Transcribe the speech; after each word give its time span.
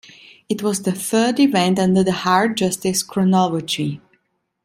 It 0.49 0.63
was 0.63 0.81
the 0.81 0.93
third 0.93 1.39
event 1.39 1.77
under 1.77 2.03
the 2.03 2.11
Hard 2.11 2.57
Justice 2.57 3.03
chronology. 3.03 4.01